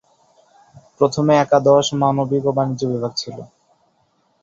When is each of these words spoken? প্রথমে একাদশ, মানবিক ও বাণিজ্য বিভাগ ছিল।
প্রথমে 0.97 1.33
একাদশ, 1.37 1.85
মানবিক 2.01 2.43
ও 2.45 2.51
বাণিজ্য 2.57 2.83
বিভাগ 2.93 3.11
ছিল। 3.15 3.37